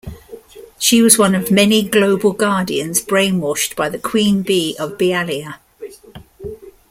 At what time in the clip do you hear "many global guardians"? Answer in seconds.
1.51-3.05